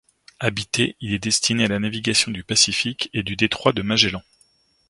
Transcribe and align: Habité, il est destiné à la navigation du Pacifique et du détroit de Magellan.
Habité, 0.39 0.95
il 0.99 1.13
est 1.13 1.19
destiné 1.19 1.65
à 1.65 1.67
la 1.67 1.77
navigation 1.77 2.31
du 2.31 2.43
Pacifique 2.43 3.11
et 3.13 3.21
du 3.21 3.35
détroit 3.35 3.71
de 3.71 3.83
Magellan. 3.83 4.23